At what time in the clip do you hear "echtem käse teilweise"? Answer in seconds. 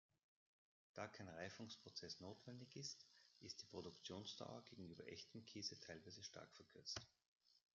5.07-6.23